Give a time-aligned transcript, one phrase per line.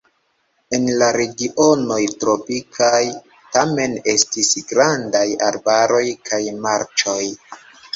[0.77, 3.03] En la regionoj tropikaj
[3.59, 7.25] tamen estis grandaj arbaroj kaj marĉoj.